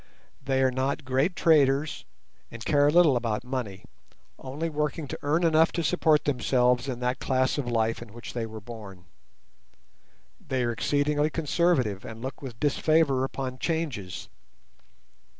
They 0.43 0.63
are 0.63 0.71
not 0.71 1.05
great 1.05 1.35
traders 1.35 2.05
and 2.49 2.65
care 2.65 2.89
little 2.89 3.15
about 3.15 3.43
money, 3.43 3.85
only 4.39 4.67
working 4.67 5.07
to 5.07 5.19
earn 5.21 5.43
enough 5.43 5.71
to 5.73 5.83
support 5.83 6.25
themselves 6.25 6.87
in 6.89 7.01
that 7.01 7.19
class 7.19 7.59
of 7.59 7.67
life 7.69 8.01
in 8.01 8.11
which 8.11 8.33
they 8.33 8.47
were 8.47 8.59
born. 8.59 9.05
They 10.39 10.63
are 10.63 10.71
exceedingly 10.71 11.29
conservative, 11.29 12.03
and 12.03 12.19
look 12.19 12.41
with 12.41 12.59
disfavour 12.59 13.23
upon 13.23 13.59
changes. 13.59 14.27